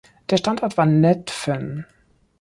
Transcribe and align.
Der 0.31 0.37
Standort 0.37 0.77
war 0.77 0.87
Netphen. 0.87 1.85